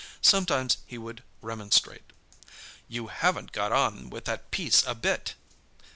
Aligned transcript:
Sometimes 0.23 0.77
he 0.87 0.97
would 0.97 1.21
remonstrate. 1.43 2.11
"You 2.87 3.05
haven't 3.09 3.51
got 3.51 3.71
on 3.71 4.09
with 4.09 4.25
that 4.25 4.49
piece 4.49 4.83
a 4.87 4.95
bit!" 4.95 5.35